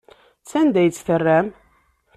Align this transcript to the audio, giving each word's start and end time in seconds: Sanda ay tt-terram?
Sanda 0.49 0.79
ay 0.79 0.89
tt-terram? 0.91 1.47